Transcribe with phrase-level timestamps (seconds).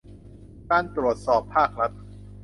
[0.69, 1.91] การตรวจสอบภาครัฐ